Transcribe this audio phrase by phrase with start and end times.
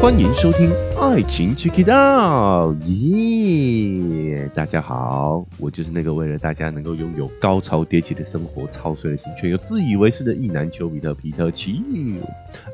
[0.00, 4.50] 欢迎收听《爱情 Check It Out》，耶！
[4.52, 11.84] 大家好，我就是那个为了大家能够拥有高潮迭起的生活，操碎了心却又自以为是的意男丘比特皮特奇。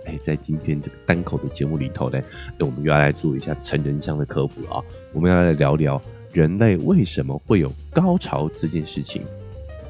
[0.07, 2.19] 哎，在今天这个单口的节目里头呢，
[2.61, 4.83] 我们又要来做一下成人向的科普啊，
[5.13, 6.01] 我们要来聊聊
[6.33, 9.21] 人类为什么会有高潮这件事情。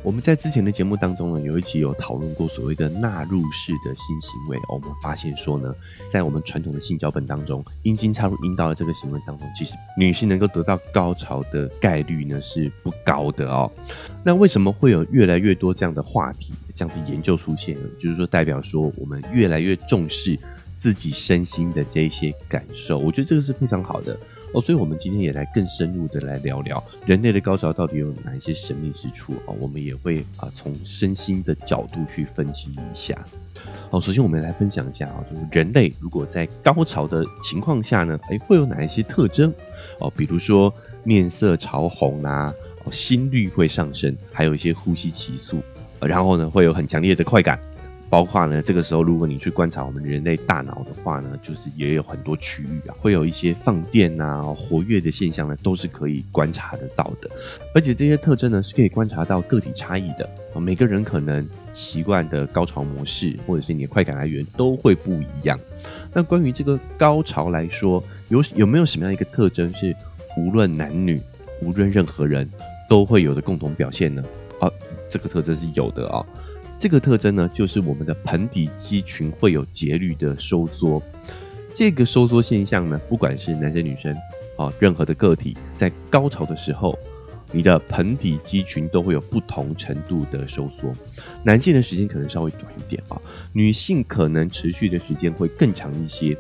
[0.09, 4.59] 我们在之前的节目当中呢，有一集有讨论过所谓的纳入式的性行为。
[4.71, 5.71] 我们发现说呢，
[6.09, 13.71] 在我们传统的性脚本当中，阴茎插入阴道的这个行为当中，其实女性能够得到高潮的概率呢是不高的哦。
[14.25, 17.87] 那为什么会有越来越多这样的话题、这样的研究出现呢？
[17.99, 20.39] 就是说，代表说我们越来越重视
[20.79, 22.97] 自己身心的这一些感受。
[22.97, 24.19] 我觉得这个是非常好的。
[24.53, 29.53] 哦，所以我们今天也来更深入的来聊聊人类的高潮到底有哪一些神秘之处啊？
[29.61, 33.15] 我们也会啊从身心的角度去分析一下。
[33.91, 39.53] 哦，首先我们来分享一下啊，就是人类如果在高潮的情况下呢，哎，会有哪一些特征？
[39.99, 40.73] 哦，比如说
[41.05, 42.53] 面色潮红啊，
[42.85, 45.61] 哦，心率会上升，还有一些呼吸急速，
[46.01, 47.61] 然后呢会有很强烈的快感。
[48.11, 57.31] 包括呢，这个时候如果你去观察我们人类大脑的话呢，就是也有很多区域啊，会有一些放电啊、活跃的现象呢，都是可以观察得到的。
[57.75, 60.59] 而且这些特征呢，是可以观察到个体差异的啊。
[60.59, 65.59] 每个人可能习惯的高潮模式，或者是你的快感来源都会不一样。
[66.15, 69.95] 那关于这个高潮来说，有有没有什么样一个特征是
[70.39, 71.21] 无论男女、
[71.61, 72.49] 无论任何人
[72.89, 74.25] 都会有的共同表现呢？
[74.61, 74.71] 啊，
[75.11, 76.25] 这个特征是有的啊。
[76.79, 81.03] 这个特征呢，就是我们的盆底肌群会有节律的收缩。
[81.75, 84.17] 这个收缩现象呢，不管是男生女生，
[84.57, 86.97] 啊，任何的个体在高潮的时候，
[87.51, 90.93] 你的盆底肌群都会有不同程度的收缩。
[91.43, 93.21] 男性的时间可能稍微短一点啊，
[93.53, 96.37] 女性可能持续的时间会更长一些。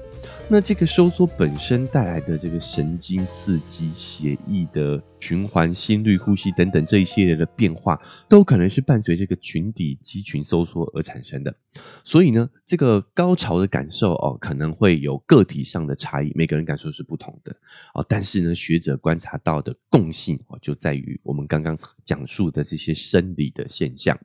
[0.51, 8.01] 那这个收缩本身带来的这个神经刺激、血液的循环、心率、呼吸等等这一系列的变化，
[8.31, 11.55] 都可能是伴随这个群体肌群收缩而产生的。
[12.03, 17.55] 所以呢，这个高潮的感受哦，可能会有个体上的差异，每个人感受是不同的
[17.93, 18.03] 哦。
[18.09, 24.19] 但是呢，学者观察到的共性哦，就在于我们刚刚讲述的这些生理的现象。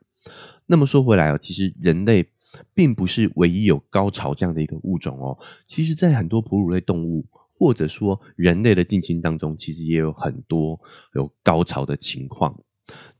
[0.68, 2.26] 那么说回来哦，其实人类。
[2.74, 5.38] 并不是唯一有高潮这样的一个物种哦，
[5.68, 7.26] 其实，在很多哺乳类动物
[7.58, 10.80] 或者说人类的近亲当中，其实也有很多
[11.16, 12.60] 有高潮的情况。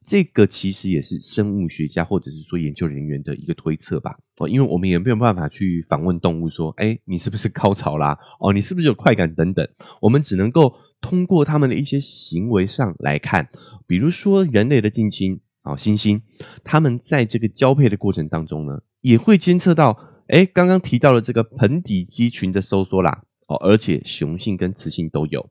[0.06, 4.18] 这个其实也是生物学家或者是说研究人员的一个推测吧。
[4.38, 8.18] 哦，因为我们也没有办法去访问动物说，哎，你是不是高潮啦？
[8.42, 9.66] 哦，你是不是有快感等等？
[10.02, 13.48] 我们只能够通过他们的一些行为上来看，
[13.88, 16.22] 比如说人类的近亲，哦，猩猩，
[16.64, 18.80] 他们在这个交配的过程当中呢。
[19.02, 25.50] 也会监测到，哎，刚刚提到了这个盆底肌群的收缩啦，哦，而且雄性跟雌性都有，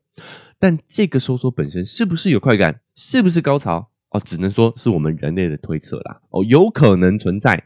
[0.59, 7.62] 但这个收缩本身是不是有快感，是不是高潮，哦，只能说是我们人类的推测啦，哦，有可能存在。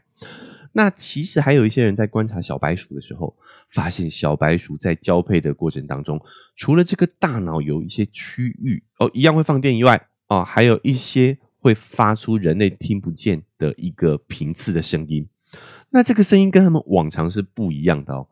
[0.73, 3.33] 那其实还有一些人在观察小白鼠的时候，
[3.69, 6.21] 发现小白鼠在交配的过程当中，
[6.57, 15.27] 除了这个大脑有一些区域哦一样会放电以外，哦，还有一些会发出人类听不见的一个频次的声音。
[15.89, 18.27] 那这个声音跟他们往常是不一样的哦，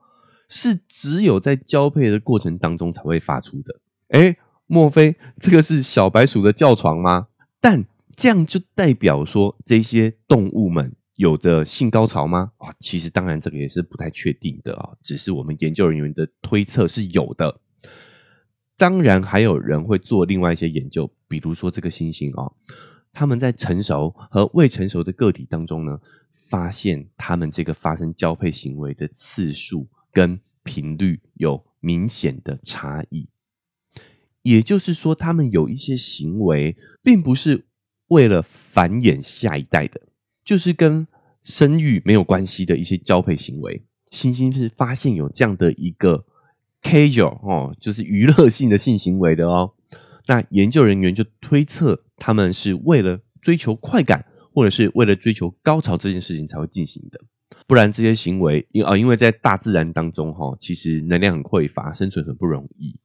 [0.47, 3.81] 是只有在交配的过程当中才会发出的。
[4.07, 4.37] 哎，
[4.67, 7.27] 莫非这个是小白鼠的叫床吗？
[7.59, 7.83] 但
[8.15, 12.53] 这样就代表说这些动物们有着性高潮吗？
[12.57, 17.59] 啊，其实当然这个也是不太确定的啊，只是我们研究人员的推测是有的。
[18.77, 22.51] 当然还有人会做另外一些研究，比如说这个猩猩哦，
[23.15, 25.99] 他们在成熟和未成熟的个体当中呢。
[26.47, 33.27] 发现他们这个发生交配行为的次数跟频率有明显的差异，
[34.43, 37.65] 也就是说，他们有一些行为并不是
[38.09, 39.99] 为了繁衍下一代的，
[40.45, 41.07] 就是跟
[41.43, 43.83] 生育没有关系的一些交配行为。
[44.11, 46.25] 星星是发现有这样的一个
[46.83, 49.73] casual 哦，就是娱乐性的性行为的哦。
[50.27, 54.25] 那研究人员就推测，他们是为了追求快感。
[54.55, 57.19] 或者是为了追求高潮这件事情才会进行的，
[57.67, 62.97] 不然这些行为因啊，因为在大自然当中哈，其实能量很匮乏，生存很不容易，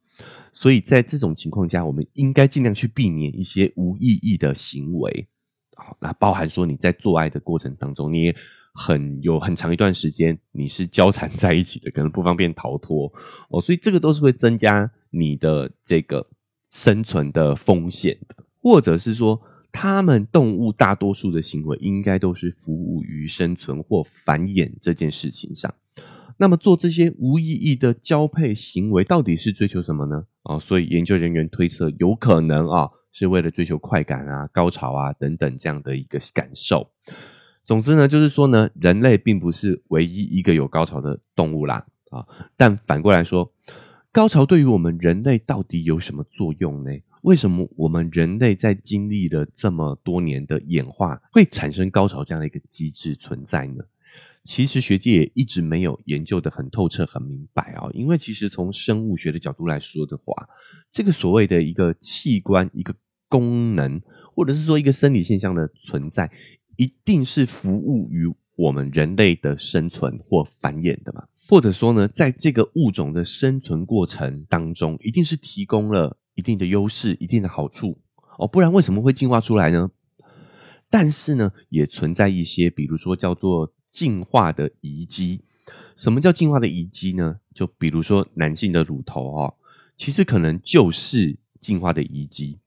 [0.52, 5.26] 所以在这种情况下，我们应该尽量去避免一些无意义的行为。
[5.74, 8.32] 好，那包含说你在做爱的过程当中，你
[8.72, 13.12] 很有很长一段时间你是交缠在一起的，可能不方便逃脱
[13.48, 16.24] 哦，所以这个都是会增加你的这个
[16.70, 19.40] 生存的风险的，或者是说。
[19.72, 25.72] 他们动物大多数的行为应该都是服务于生存或繁衍这件事情上。
[26.38, 30.24] 那么做这些无意义的交配行为，到底是追求什么呢？
[30.42, 36.90] 啊，所以研究人员推测，有可能啊，是为了追求快感啊、高潮啊等等这样的一个感受。
[37.64, 42.26] 总之呢，就是说呢，人类并不是唯一一个有高潮的动物啦，啊，
[42.56, 43.52] 但反过来说，
[44.10, 46.90] 高潮对于我们人类到底有什么作用呢？
[47.22, 53.84] 为什么我们人类在经历了这么多年的演化，会产生高潮这样的一个机制存在呢？
[54.42, 57.90] 其实学界也一直没有研究的很透彻、很明白啊。
[57.92, 60.48] 因为其实从生物学的角度来说的话，
[60.90, 62.94] 这个所谓的一个器官、一个
[63.28, 64.00] 功能，
[64.34, 66.30] 或者是说一个生理现象的存在，
[66.76, 68.26] 一定是服务于
[68.56, 71.24] 我们人类的生存或繁衍的嘛？
[71.50, 77.98] 或者说呢，在这个物种的生存过程当中，一定是提供了一定的优势、一定的好处
[78.38, 79.90] 哦，不然为什么会进化出来呢？
[80.88, 83.74] 但是呢，也存在一些，比如说叫做。
[83.90, 85.42] 进化的遗迹，
[85.96, 87.40] 什么叫进化的遗迹呢？
[87.52, 89.54] 就比如说男性的乳头哦，
[89.96, 92.60] 其实可能就是进化的遗迹，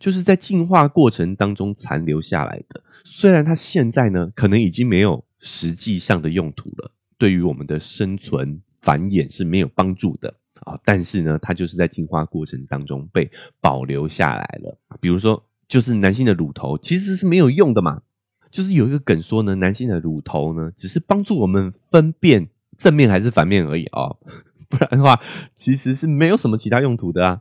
[0.00, 2.82] 就是在进化过程当中残留下来的。
[3.04, 10.34] 虽然它现在呢，可能已经没有实际上的用途了，对于我们的生存繁衍是没有帮助的
[10.64, 10.78] 啊。
[10.84, 13.30] 但是呢，它就是在进化过程当中被
[13.60, 14.78] 保留下来了。
[15.00, 18.02] 比如说，就是男性的乳头其实是没有用的嘛。
[18.50, 24.14] 就是有一个梗说呢，男性的乳头呢，只是帮助我们分辨正面还是反面而已啊，
[24.70, 25.20] 不然的话，
[25.56, 27.40] 其实是没有什么其他用途的啊。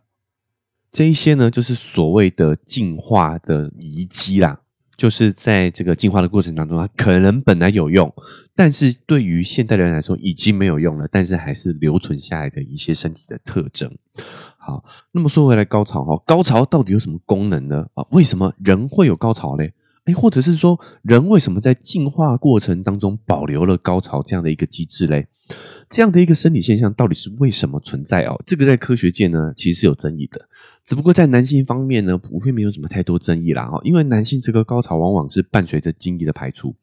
[0.92, 4.62] 这一些呢，就是所谓的进化的遗迹啦，
[5.04, 8.10] 就是在这个进化的过程当中，它可能本来有用，
[8.56, 13.94] 但是对于现代人来说已经没有用了，但是还是留存下来的一些身体的特征。
[14.58, 17.86] 好，那么说回来，高潮哈，高潮到底有什么功能呢？
[17.96, 19.74] 啊，为什么人会有高潮嘞？
[20.06, 25.28] 哎，或者是说，人为什么在进化过程当中保留了高潮这样的一个机制嘞？
[25.90, 28.42] 这样的一个生理现象到底是为什么存在哦？
[28.46, 30.48] 这个在科学界呢，其实是有争议的。
[30.86, 36.76] 只不过在男性方面呢，普遍没有什么太多争议啦哈，因为男性这个高潮往往是伴随着精液的排出。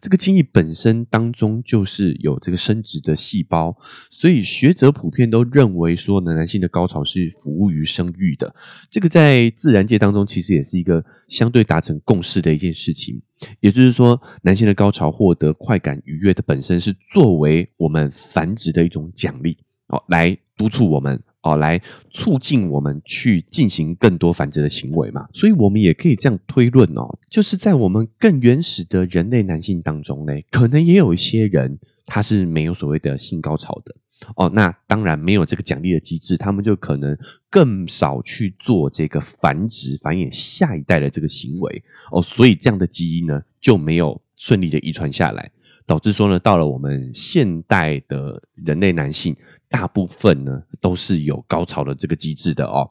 [0.00, 3.76] 这个精液本身当中就是有这个生殖的细胞，
[4.10, 8.54] 所以学者普遍都认为说呢，男性的高潮是服务于生育的。
[8.90, 13.20] 这个在自然界当中其实也是一个相对达成共识的一件事情。
[13.60, 21.20] 也就是说，男性的高潮获得快感愉悦的本身是作为我们繁殖的一种奖励哦，来督促我们。
[21.46, 25.28] 哦，来促进我们去进行更多繁殖的行为嘛？
[25.32, 33.94] 所以，我们也可以这样推论哦，就是在我们更原始的人类男性当中呢，可能也有一些人他是没有所谓的性高潮的
[34.34, 34.50] 哦。
[34.52, 37.16] 那当然没有这个奖励的机制，他们就可能
[37.48, 42.20] 更少去做这个繁殖、繁衍下一代的这个行为哦。
[42.20, 45.50] 所以，这样的基因呢就没有顺利的遗传下来，
[45.86, 49.36] 导致说呢，到了我们现代的人类男性。
[49.68, 52.90] 大部分呢都是有高潮的这个机制的哦。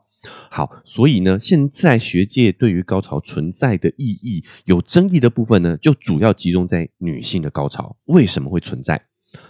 [0.49, 8.99] 好，所以呢，现在学界对于高潮存在的意义有争议的部分呢，就主要集中在女性的高潮为什么会存在？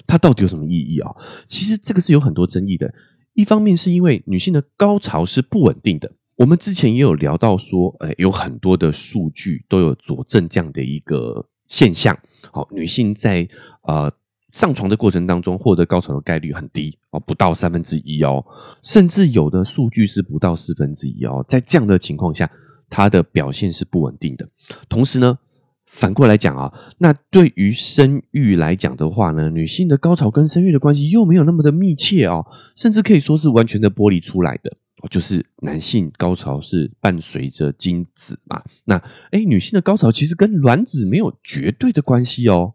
[0.05, 1.09] 它到底有什么意义啊？
[1.47, 2.93] 其实这个是有很多争议的。
[3.33, 12.17] 一方面是因为女性的高潮是不稳定的，我们之前也有聊到说，呃，有很多的数据都有佐证这样的一个现象。
[12.51, 13.47] 好，女性在
[13.83, 14.11] 呃。
[14.55, 18.41] 上床的过程当中获得高潮的概率很低哦，不到三分之一哦，
[18.81, 21.43] 甚至有的数据是不到四分之一哦。
[21.45, 22.49] 在这样的情况下，
[22.89, 24.47] 它的表现是不稳定的。
[24.87, 25.37] 同时呢，
[25.85, 32.45] 反过来讲啊，那对于生育来讲的话呢，女性的高潮跟生育的关系又没有那么的密切哦，
[32.77, 34.71] 甚至可以说是完全的剥离出来的。
[35.11, 38.95] 就是男性高潮是伴随着精子嘛，那
[39.31, 42.73] 哎，女性的高潮其实跟卵子没有绝对的关系哦。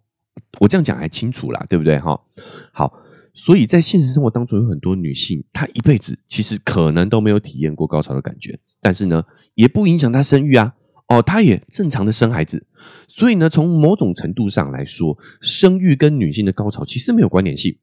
[0.58, 2.20] 我这样讲还清楚啦，对不对哈？
[2.72, 2.92] 好，
[3.32, 10.74] 所以在现实生活当中，有很多女性，她一辈子其实可能都没有体验过高潮的感觉，但是呢，也不影响她生育啊。
[11.08, 12.66] 哦，她也正常的生孩子。
[13.08, 17.76] 所以呢，从某种程度上来说，生育跟女性的高潮其实没有关联性。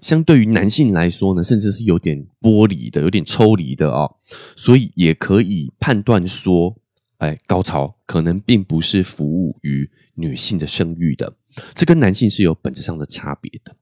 [0.00, 4.16] 相对于男性来说呢，甚至是有点剥离的，有点抽离的哦。
[4.56, 6.74] 所以也可以判断说，
[7.18, 11.32] 哎，高潮可能并不是服务于女性的生育的。
[11.74, 13.76] 这跟男性是有本质上的差别的，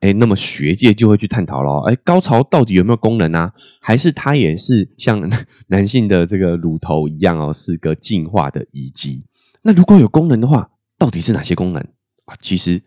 [0.00, 3.52] 哎，那么学界就会去探讨了，哎，高潮到底有没有功能啊？
[3.80, 5.30] 还是它也是像
[5.68, 9.24] 男性的这个乳头一样哦，是个进化的遗迹？
[9.62, 11.82] 那如果有功能的话，到底是哪些功能
[12.26, 12.36] 啊？
[12.40, 12.82] 其实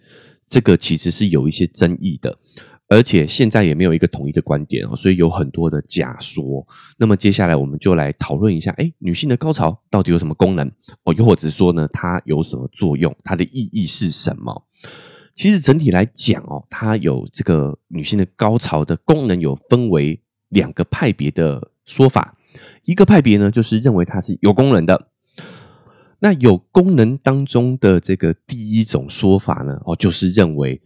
[0.49, 2.37] 这个其实是有一些争议的。
[2.89, 6.67] 而且现在也没有一个统一的观点哦，所以有很多的假说。
[6.97, 10.67] 那么接下来我们就来讨论一下，哎，女性的高潮到底有什么功能？
[11.03, 13.15] 哦，又或者说呢，它有什么作用？
[13.23, 14.65] 它的意义是什么？
[15.35, 20.19] 其实整体来讲哦，它有这个女性的高潮的功能有分为
[20.49, 22.35] 两个派别的说法。
[22.85, 25.09] 一个派别呢，就是认为它是有功能的。
[26.21, 30.81] 那有功能当中的这个第一种说法呢，哦，就是认为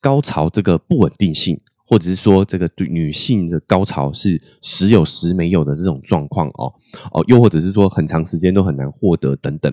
[0.00, 1.60] 高潮这个不稳定性。
[1.88, 6.74] 或者是说，这个对女性的高潮是时有时没有的这种状况哦
[7.12, 9.72] 哦，又或者是说很长时间都很难获得等等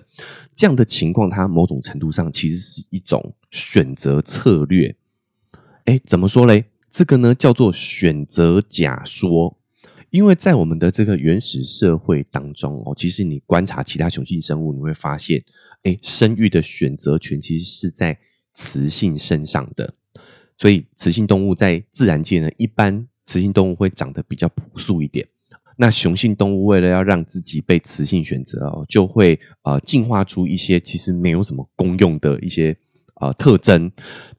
[0.54, 4.94] 这样的情况，它某种程度上其实是一种选择策略。
[5.86, 6.66] 哎，怎么说嘞？
[6.88, 9.58] 这个呢叫做选择假说，
[10.10, 15.42] 因为在我们的这个原始社会当中哦，其实你观察其他雄性生物，你会发现，
[15.82, 18.16] 哎，生育的选择权其实是在
[18.54, 19.94] 雌性身上的。
[20.56, 25.26] 所以，雌性动物在自然界呢，一般雌性动物会长得比较朴素一点。
[25.76, 32.76] 那雄性动物为了要让自己被雌性选择哦，就会呃进化出一些其实没有什么功用的一些
[33.16, 33.90] 呃特征，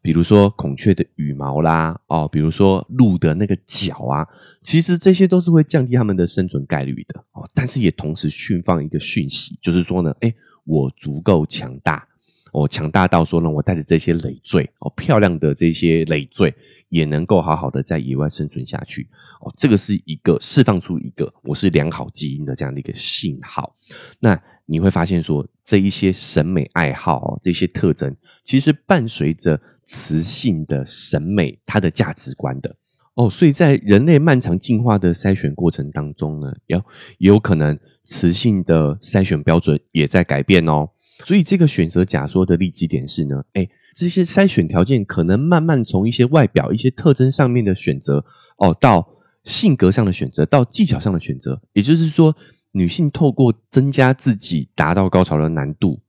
[0.01, 4.25] 比如说孔雀的羽毛啦，哦，比如说鹿的那个角啊，
[4.63, 7.45] 其实这些都是会降低它们的生存概率的哦。
[7.53, 12.07] 但是也同时释放一个讯息，就是说呢，哎，我足够强大。
[12.55, 16.53] 哦，强大到说呢，我带着这些累赘哦，漂亮的这些累赘，
[16.87, 19.09] 也能够好好的在野外生存下去。
[19.41, 23.75] 哦，这个是一个释放出一个我是良好基因的这样的一个信号。
[24.19, 32.73] 那你会发现说，这一些审美爱好哦，这些特征，其实伴随着雌性的审美，它的价值观的
[33.15, 36.77] 哦，所以在人类漫长进化的筛选过程当中呢，有
[37.17, 40.89] 也有可能雌性的筛选标准也在改变哦。
[41.25, 48.23] 所以这个选择假说的利基点是呢，哎，这些筛选条件可能慢慢从一些外表、一些特征上面的选择，
[48.59, 49.09] 哦，到
[49.43, 51.59] 性格上的选择，到技巧上的选择。
[51.73, 52.35] 也就是说，
[52.73, 55.99] 女性透过增加自己达到高潮的难度，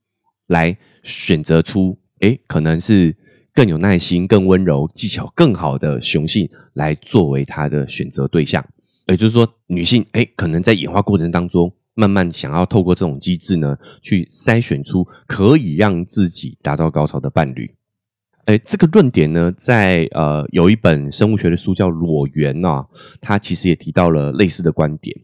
[0.48, 3.16] 来选择出，哎，可能是
[3.54, 8.62] 更有耐心、更温柔、技巧更好的雄性来作为她的选择对象。
[9.06, 11.72] 也就是说，女性，哎，可能在演化过程当中。
[11.96, 17.74] 慢慢想要透过这种机制呢，去筛选出可以让自己达到高潮的伴侣。
[18.44, 22.86] 哎，这个论点呢，在呃有一本生物学的书叫《裸猿》啊，
[23.20, 25.18] 他其实也提到了类似的观点。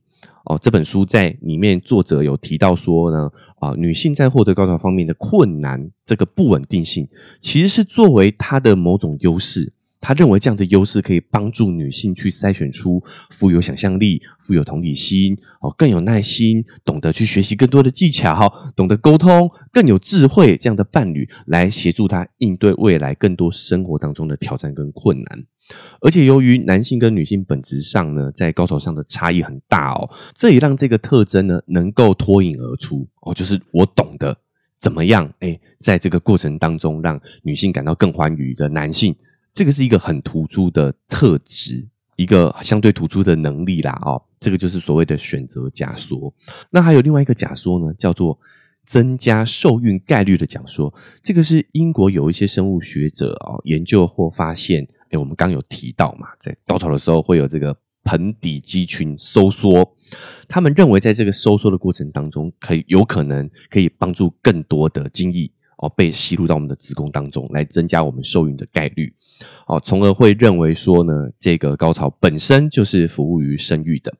[0.46, 7.06] 哦，这本书在里面作者有提到说呢，啊，女性在获得高潮方面的困难，这个不稳定性，
[7.38, 9.72] 其实是作为她的某种优势。
[10.02, 25.44] 他认为这样的优势可以帮助女性去筛选出富有想象力、富有同理心、哦更有耐心、懂得去学习更多的技巧、懂得沟通、更有智慧这样的伴侣，来协助她应对未来更多生活当中的挑战跟困难。
[26.00, 34.36] 而且由于男性跟女性本质上呢，在高潮上的差异很大哦，这也让这个特征呢能够脱颖而出哦，就是我懂得
[34.80, 39.14] 怎么样哎，在这个过程当中让女性感到更欢愉的男性。
[39.52, 46.32] 这个是一个很突出的特质，一个相对突出的能力啦，哦，这个就是所谓的选择假说。
[46.70, 48.38] 那还有另外一个假说呢，叫做
[48.84, 50.92] 增加受孕概率的假说。
[51.22, 59.96] 这个是英国有一些生物学者哦研究或发现，哎，我们刚有提到嘛，在高潮的时候会有这个盆底肌群收缩，
[60.48, 65.50] 他们认为在这个收缩的过程当中，可以有可能可以帮助更多的精液。
[65.82, 69.12] 哦，被吸入到我们的子宫当中，来增加我们受孕的概率，
[69.66, 74.14] 哦，从而会认为说呢，这个高潮本身就是服务于生育的。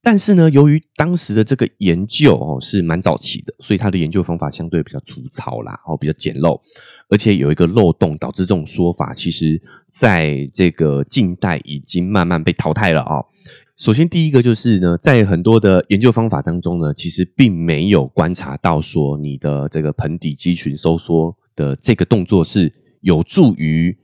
[0.00, 6.58] 但是呢，由于当时的这个研究哦是蛮早期的，所以它的研究方法相对比较粗糙啦，哦，比较简陋，
[7.10, 13.22] 而且有一个漏洞，导致这种说法其实在这个近代已经慢慢被淘汰了啊。
[13.78, 23.96] 首先，第一个就是呢，在很多的研究方法当中呢，其实并没有观察到说你的这个盆底肌群收缩的这个动作是有助于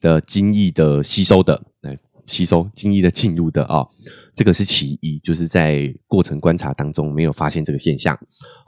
[0.00, 3.84] 的精液的吸收的，来吸收精液的进入的啊，
[4.32, 8.16] 这个是其一，就是在过程观察当中没有发现这个现象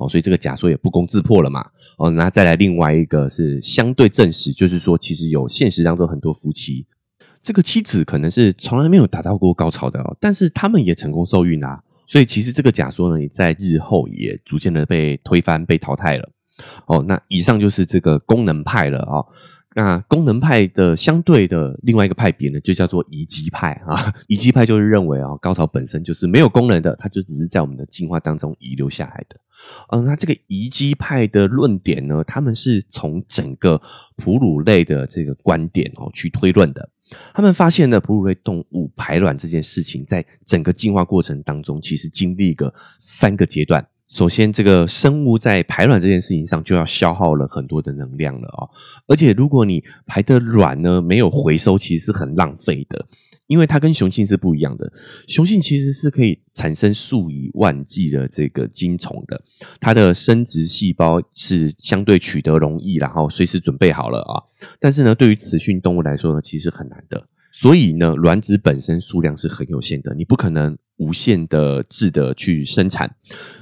[0.01, 1.65] 哦，所以这个假说也不攻自破了嘛
[1.99, 6.85] 哦，那再来另外一个是相对证实，就是说其实有现实当中很多夫妻。
[7.43, 16.31] 这个妻子可能是从来没有达到过高潮的哦，但是他们也成功受孕啊，所以其实这个假说呢，也在日后也逐渐的被推翻、被淘汰了。
[16.87, 19.25] 哦，那以上就是这个功能派了啊。
[19.75, 24.13] 那功能派的相对的另外一个派别呢，就叫做遗迹派啊。
[24.29, 29.37] 遗迹派就是认为啊，高潮本身就是没有功能的，它就只是在我们的进化当中遗留下来的。
[29.91, 33.81] 嗯，那这个遗迹派的论点呢，他们是从整个
[34.17, 36.91] 哺乳类的这个观点哦去推论的。
[37.35, 43.87] 他们发现呢，哺乳类动物排卵这件事情，在整个进化过程当中，其实经历个三个阶段。
[44.09, 48.69] 首先，这个生物在排卵这件事情上就要消耗了很多的能量了哦。
[49.07, 53.07] 而且，如果你排的卵呢没有回收，其实是很浪费的，
[53.47, 54.93] 因为它跟雄性是不一样的。
[55.27, 59.43] 雄性其实是可以产生数以万计的这个精虫的，
[59.81, 64.43] 它的生殖细胞是相对取得容易，然后随时准备好了啊。
[64.81, 67.29] 但是呢，对于雌性动物来说呢，其实很难的。
[67.55, 73.15] 所以呢，卵子本身数量是很有限的，你不可能无限的质的去生产。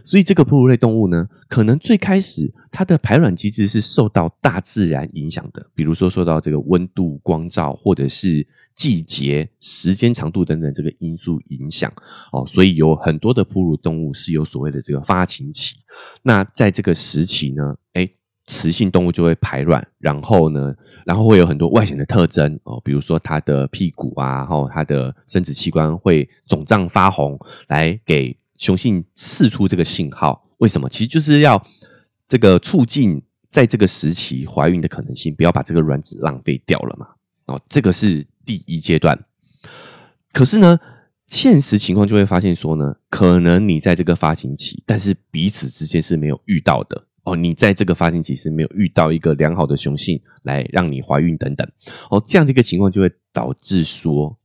[0.05, 11.93] 所以这个哺乳类动物呢，可能最开始它的排卵机制是受到大自然影响的，比如说受到这个温度、光照，或者是季节、时间长度等等这个因素影响
[12.33, 12.45] 哦。
[12.47, 15.77] 所以有很多的哺乳动物是有所谓的这个发情期。
[16.23, 18.11] 那在这个时期呢，哎。
[18.51, 20.75] 雌性动物就会排卵，然后呢，
[21.07, 27.39] 然后会有很多外显的特征哦，比如说它的屁股啊，然后它的生殖器官会肿胀发红，
[27.69, 30.45] 来给雄性释出这个信号。
[30.59, 30.89] 为什么？
[30.89, 31.65] 其实就是要
[32.27, 37.07] 这个促进在这个时期怀孕的可能性，不要把这个卵子浪费掉了嘛。
[37.47, 39.17] 哦，这个是第一阶段。
[40.33, 40.79] 可是呢，
[41.29, 47.07] 现实情况就会发现说呢，可能你在这个发情期，但是彼此之间是没有遇到的。
[47.25, 51.71] 哦，你在这个发情期是没有遇到一个良好的雄性来让你怀孕等等，
[52.11, 54.37] 哦，这样的一个情况就会导致说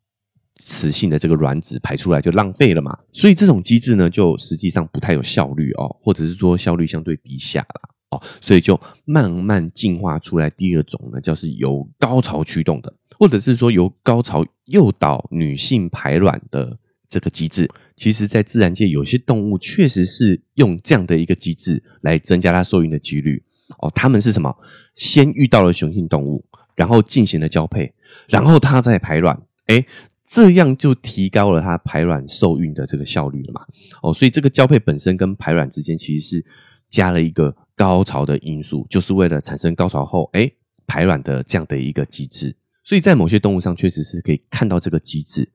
[0.57, 16.77] 雌性的这个卵子排出来就浪费了嘛，所以这种机制呢就实际上不太有效率哦，或者是说效率相对低下了哦，所以就慢慢进化出来第二种呢，就是由高潮驱动的，或者是说由高潮诱导女性排卵的
[17.07, 17.69] 这个机制。
[17.95, 23.41] 其实，在自然界，有些动物确实是用这样的一个机制来增加它受孕的几率。
[23.79, 24.53] 哦，它们是什么？
[24.95, 26.43] 先遇到了雄性动物，
[26.75, 27.93] 然后进行了交配，
[28.27, 29.41] 然后它再排卵。
[29.67, 29.83] 哎，
[30.27, 33.61] 这样就提高了它排卵受孕的这个效率了嘛？
[34.03, 36.45] 哦，所以这个交配本身跟排卵之间其实是
[36.89, 40.51] 加了一个高潮的因素，就是为了产生高潮后，哎，
[40.85, 42.53] 排卵的这样的一个机制。
[42.83, 45.49] 所以在某些动物上，确实是可以看到这个机制。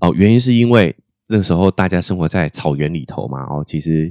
[0.00, 0.96] 哦，原因是因为。
[1.32, 4.10] 那时候大家生活在草原里头嘛，哦，其实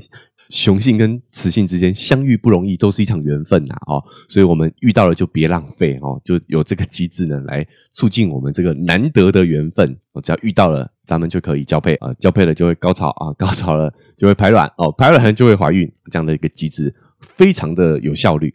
[0.49, 9.95] 雄性跟雌性之间相遇不容易，都是一场缘分呐，哦，所以我们遇到了就别浪费哦，就有这个机制呢来促进我们这个难得的缘分。
[10.13, 18.53] 哦，只要遇到了，咱们就可以交配啊，交配了就会高潮啊， 高潮了就会排卵哦，排卵就会怀孕，这样的一个机制非常的有效率。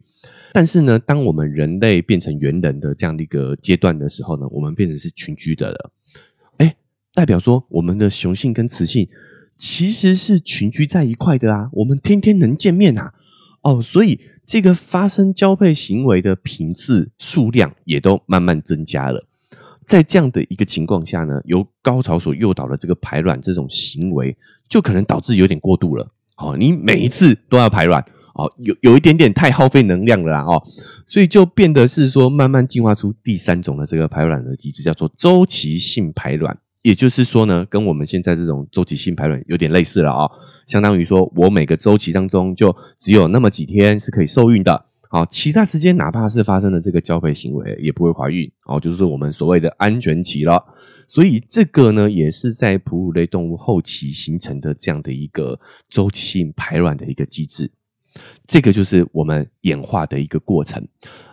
[0.52, 5.92] 但是呢，当我们人类变成猿人的这样的一个阶段的时候呢，我们变成是群居的了。
[7.16, 9.08] 代表说，我们的雄性跟雌性
[9.56, 13.10] 其实是群居在一块的啊，我们天天能见面啊，
[13.62, 19.24] 哦，所以这个发生交配行为的频次数量也都慢慢增加了。
[19.86, 24.36] 在这样的一个情况下呢，由高潮所诱导的这个排卵这种行为，
[24.68, 26.06] 就可能导致有点过度了。
[26.36, 30.62] 哦，你每一次都要排卵，哦，有有一点点太耗费能量了啦，哦，
[31.06, 36.58] 所以就变得是说，慢慢进化出第三种的这个排卵的机制，叫做周期性排卵。
[36.86, 40.30] 也就是说呢，跟我们现在这种周期性排卵有点类似了啊，
[40.68, 50.64] 相当于说我每个周期当中就只有那么几天是可以受孕的，好，其他时间哪怕是发生了这个交配行为也不会怀孕，哦，就是我们所谓的安全期了。
[51.08, 57.68] 所以这个呢，也是在哺乳类动物后期形成的这样的一个周期性排卵的一个机制，
[58.46, 60.86] 这个就是我们演化的一个过程。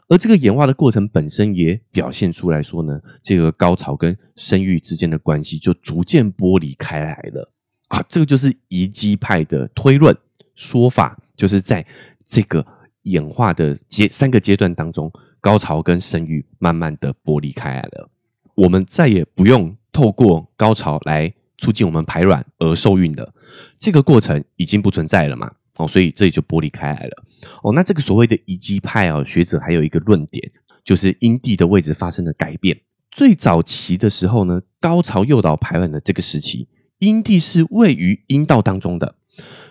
[0.09, 7.51] 而这个演化的过程本身也表现出来说呢，这个高潮跟生育之间的关系就逐渐剥离开来了
[7.87, 8.03] 啊！
[8.07, 10.15] 这个就是遗迹派的推论
[10.55, 11.85] 说法，就是在
[12.25, 12.65] 这个
[13.03, 18.09] 演化的阶三个阶段当中，高潮跟生育慢慢的剥离开来了，
[18.55, 23.33] 我们再也不用透过高潮来促进我们排卵而受孕的
[23.79, 25.51] 这个过程已经不存在了嘛？
[25.77, 27.23] 哦，所以这里就剥离开来了。
[27.61, 30.51] 哦，那这个所谓的遗迹派啊，学者还有一个论点，
[30.83, 32.79] 就是阴蒂的位置发生了改变。
[33.11, 36.67] 最早期的时候呢，高潮诱导排卵的这个时期，
[36.99, 39.15] 阴蒂是位于阴道当中的，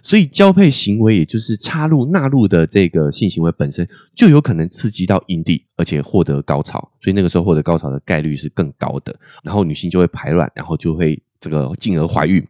[0.03, 6.93] 所以交配行为，也就是插入纳入的这个性行为本身，就有可能刺激到阴蒂，而且获得高潮。
[7.01, 12.47] 所以那个时候获得高潮的概率是更高的，然后女性就会排卵，然后就会这个进而怀孕。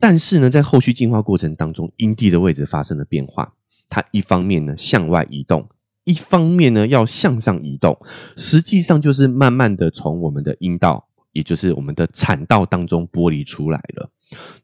[0.00, 3.52] 但是呢，在后续进化过程当中，阴蒂的位置发生了变化。
[3.88, 5.68] 它一方面呢向外移动，
[6.04, 7.98] 一方面呢要向上移动，
[8.36, 14.10] 实际上就是慢慢的从我们的阴道，也就是我们的产道当中剥离出来了。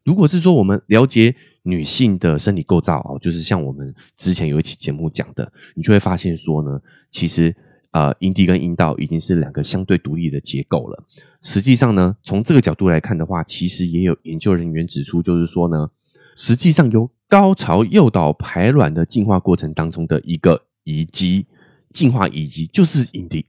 [0.03, 7.55] 如果是说我们了解女性的生理构造哦，就是像我们之前有一期节目讲的，你就会发现说呢，其实。
[7.97, 11.03] 呃，阴蒂跟阴道已经是两个相对独立的结构了。
[11.41, 15.89] 实际上呢，从这个角度来看的话，其实也有研究人员指出，就是说呢，
[16.35, 21.47] 实际上由高潮诱导排卵的进化过程当中的一个遗迹，
[21.89, 23.47] 进化遗迹就是阴蒂，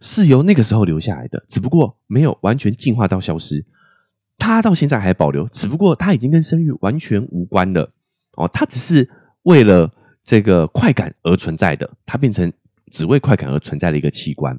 [0.00, 3.64] 是由那个时候留下来的，只不过没有完全进化到消失，
[4.38, 7.90] 它到现在还保留，只不过它已经跟生育完全无关了
[8.36, 9.10] 哦，它只是
[9.42, 9.92] 为了
[10.22, 12.52] 这个快感而存在的，它变成
[12.92, 14.56] 只为快感而存在的一个器官。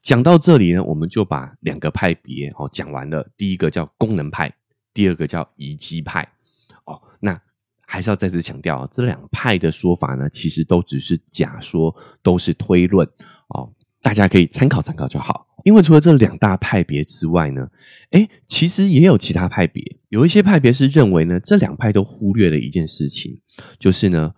[0.00, 3.28] 讲到这里呢，我们就把两个派别哦讲完了。
[3.36, 4.50] 第一个叫功能派，
[4.94, 6.26] 第二个叫遗迹派。
[6.84, 7.38] 哦，那
[7.86, 13.06] 还是要再次强调，这两派的说法呢，其实都只是假说，都是推论
[13.48, 15.46] 哦，大家可以参考参考就好。
[15.64, 17.66] 因为除了这两大派别之外呢，
[18.10, 19.82] 哎，其实也有其他派别。
[20.10, 23.40] 有一些派别是认为呢，这两派都忽略了一件事情，
[23.78, 24.34] 就是呢，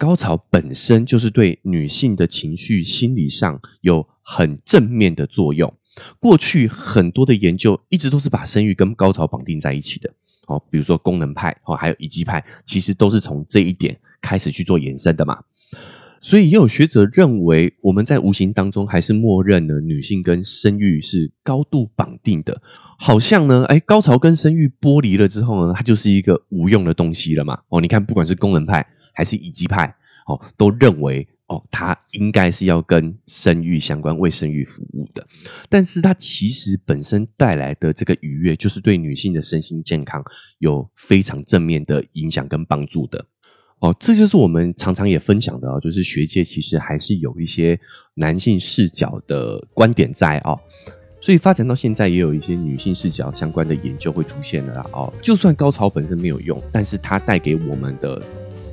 [0.00, 4.08] 高潮本身就是对女性的情绪、心理上有。
[4.32, 5.74] 很正面的作用。
[6.20, 10.08] 过去很多的研究一直都是把生育跟高潮绑定在一起的。
[10.46, 15.42] 哦，比如说功能派哦，还有乙基派，其实都是从这一点开始去做延伸的嘛。
[16.20, 22.62] 所以也有学者认为，我们在无形当中还是默认了女性跟生育是高度绑定的。
[22.96, 27.58] 好像呢，哎，高潮跟生育剥离了之后呢，它就是一个无用的东西了嘛。
[27.70, 29.94] 哦，你看，不管是功能派还是乙基派，
[30.26, 31.26] 哦，都认为。
[31.50, 35.26] 哦，它应该是要跟生育相关、为生育服务的，
[35.68, 40.22] 但是它其实本身带来的这个愉悦，就是对女性的身心健康
[40.60, 43.26] 有非常正面的影响跟帮助的。
[43.80, 47.76] 哦，这就是我们常常也分享的哦，就是学界其实还是有一些
[48.14, 50.56] 男性视角的观点在哦，
[51.20, 54.86] 所以发展到现在，也有一些女性视角相关的研究会出现了啦。
[54.92, 58.22] 哦，就算高潮本身没有用，但是它带给我们的。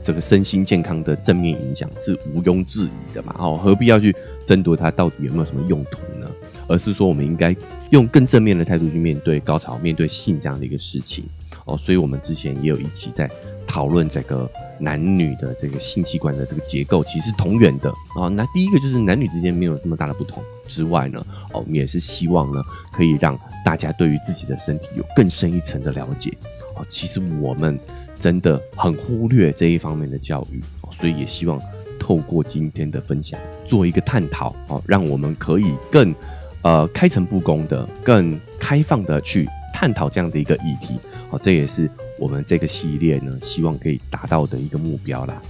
[0.08, 3.36] 这个身心健康的正面影响是毋庸置疑的嘛？
[3.38, 4.15] 哦，何必要去
[4.46, 6.32] 争夺它到底有没有什么用途呢？
[6.65, 7.54] 而是说，我们应该
[7.91, 11.26] 用更正面的态度去面对高潮、面对性这样的一个事情
[11.65, 11.78] 哦。
[11.78, 13.30] 所以，我们之前也有一起在
[13.67, 18.30] 讨论这个男女的这个性器官的这个结构，其实同源的哦。
[18.30, 22.62] 那第一个就是男女之间没有这么大的不同之外呢，哦，我们也是希望呢，
[22.93, 26.32] 可以让大家对于自己的身体有更深一层的了解
[26.78, 26.86] 哦。
[26.88, 27.78] 其实我们。
[28.19, 31.60] 真的很忽略这一方面的教育，所以也希望
[31.99, 36.13] 透过今天的分享做一个探讨哦，让我们可以更
[36.62, 40.99] 呃开诚布公的、更开放的去探讨这样的一个议题
[41.30, 45.41] 哦，这也是我们这个系列呢希望可以达到的一个目标啦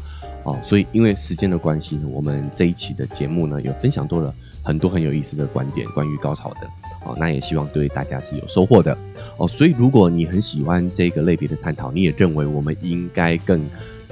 [0.44, 0.60] 哦。
[0.64, 6.68] 所以因为时间的关系呢，我们这一期的节目呢有分享多了很多很有意思的观点，关于高潮的。
[7.08, 8.96] 哦，那也希望对大家是有收获的
[9.38, 9.48] 哦。
[9.48, 13.66] 所以，如果你很喜欢这个类别的探讨，你也认为我们应该更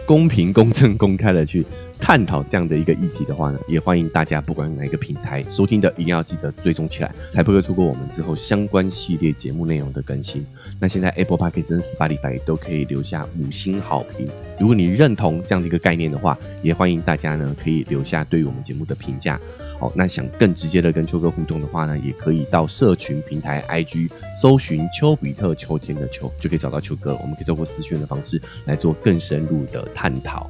[0.05, 1.65] 公平、公正、公开的去
[1.99, 10.45] 探讨这样的一个议题的话呢，也欢迎大家不管哪一个平台收听的，一定要记得追踪起来，才不会错过我们之后相关系列节目内容的更新。
[10.79, 14.27] 那现在 Apple Podcast 跟 Spotify 都可以留下五星好评。
[14.59, 19.39] 如果你认同这样的一个概念的话，也欢迎大家呢可以留下对于我们节目的评价。
[19.77, 24.09] 好，那想更直接的跟秋哥互动的话呢，也可以到社群平台 IG
[24.41, 27.13] 搜寻丘比特秋天的秋，就可以找到秋哥。
[27.21, 30.49] 我们可以透过私讯的方式来做更深入的探讨。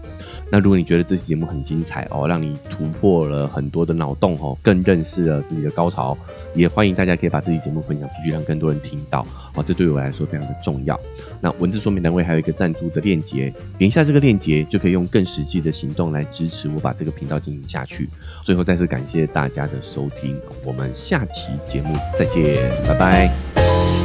[0.52, 6.16] 那如果你觉得这期节目很精彩哦，让你突破了很多的脑洞哦，更认识了自己的高潮，
[6.54, 9.64] 也欢迎大家可以把这期节目分享出去，让更多人听到哦。
[9.66, 11.00] 这对我来说非常的重要。
[11.42, 18.10] 那文字说明单位还有一个赞助的链接，点一下这个链接就可以用更实际的行动来支持我把这个频道经营下去。
[18.44, 24.05] 最后再次感谢大家的收听，我们下期节目再见，拜拜。